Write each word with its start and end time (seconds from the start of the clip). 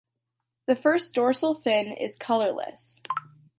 The 0.65 0.75
first 0.75 1.13
dorsal 1.13 1.53
fin 1.53 1.91
is 1.91 2.15
colourless. 2.15 3.03